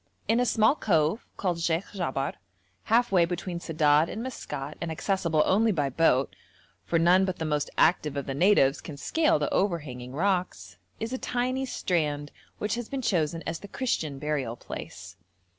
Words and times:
In 0.27 0.39
a 0.39 0.47
small 0.47 0.73
cove, 0.75 1.27
called 1.37 1.59
Sheikh 1.61 1.91
Jabar, 1.93 2.33
half 2.85 3.11
way 3.11 3.23
between 3.23 3.59
Sedad 3.59 4.09
and 4.09 4.23
Maskat, 4.23 4.75
and 4.81 4.91
accessible 4.91 5.43
only 5.45 5.71
by 5.71 5.89
boat 5.91 6.35
(for 6.83 6.97
none 6.97 7.23
but 7.23 7.37
the 7.37 7.45
most 7.45 7.69
active 7.77 8.17
of 8.17 8.25
the 8.25 8.33
natives 8.33 8.81
can 8.81 8.97
scale 8.97 9.37
the 9.37 9.53
overhanging 9.53 10.13
rocks), 10.13 10.77
is 10.99 11.13
a 11.13 11.19
tiny 11.19 11.67
strand 11.67 12.31
which 12.57 12.73
has 12.73 12.89
been 12.89 13.03
chosen 13.03 13.43
as 13.45 13.59
the 13.59 13.67
Christian 13.67 14.17
burial 14.17 14.55
place. 14.55 15.17